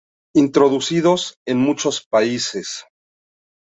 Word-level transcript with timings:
Introducidos 0.35 1.37
en 1.45 1.59
muchos 1.59 2.03
países. 2.03 2.85